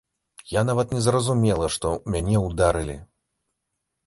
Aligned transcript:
Я 0.53 0.61
нават 0.69 0.95
не 0.97 1.01
зразумела, 1.07 1.69
што 1.75 1.93
мяне 2.15 2.35
ударылі. 2.47 2.97